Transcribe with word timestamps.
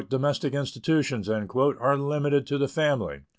"Domestic 0.09 0.55
institutions" 0.55 1.29
are 1.29 1.95
limited 1.99 2.47
to 2.47 2.57
the 2.57 2.67
family. 2.67 3.19